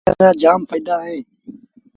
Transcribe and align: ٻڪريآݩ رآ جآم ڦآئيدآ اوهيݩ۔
ٻڪريآݩ 0.05 0.17
رآ 0.33 0.39
جآم 0.41 0.61
ڦآئيدآ 0.69 0.95
اوهيݩ۔ 1.01 1.21